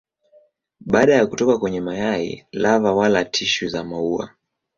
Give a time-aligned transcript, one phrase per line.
[0.79, 4.29] Baada ya kutoka kwenye mayai lava wala tishu za maua.